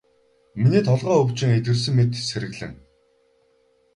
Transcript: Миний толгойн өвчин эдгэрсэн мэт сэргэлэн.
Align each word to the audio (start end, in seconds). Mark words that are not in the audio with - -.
Миний 0.61 0.83
толгойн 0.87 1.21
өвчин 1.23 1.51
эдгэрсэн 1.57 1.93
мэт 1.95 2.11
сэргэлэн. 2.29 2.73